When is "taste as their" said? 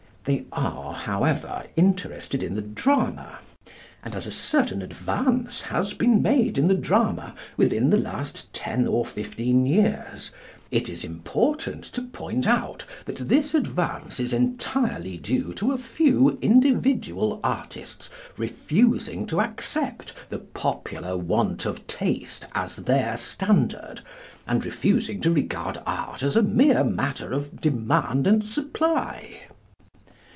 21.87-23.17